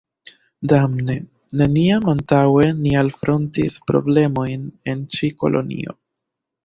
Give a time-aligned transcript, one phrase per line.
[0.71, 1.17] Damne,
[1.61, 5.97] neniam antaŭe ni alfrontis problemojn en ĉi kolonio.